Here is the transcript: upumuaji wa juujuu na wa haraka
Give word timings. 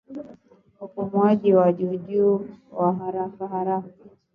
upumuaji 0.81 1.53
wa 1.53 1.73
juujuu 1.73 2.37
na 2.71 2.77
wa 2.77 2.93
haraka 3.47 3.83